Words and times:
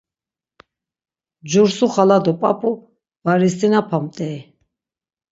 Cursu 1.49 1.85
Xala 1.93 2.17
do 2.25 2.33
p̌ap̌u 2.41 2.71
var 3.25 3.41
isinapamt̆ey. 3.47 4.37